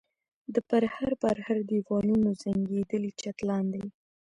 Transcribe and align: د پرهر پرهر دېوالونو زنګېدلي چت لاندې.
د 0.53 0.55
پرهر 0.69 1.11
پرهر 1.23 1.57
دېوالونو 1.69 2.29
زنګېدلي 2.41 3.11
چت 3.21 3.37
لاندې. 3.49 3.83